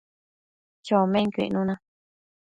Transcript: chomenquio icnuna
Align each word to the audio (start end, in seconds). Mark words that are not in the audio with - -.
chomenquio 0.85 1.43
icnuna 1.47 1.75